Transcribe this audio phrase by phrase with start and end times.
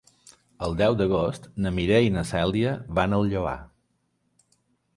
[0.67, 3.55] El deu d'agost na Mireia i na Cèlia van al Lloar.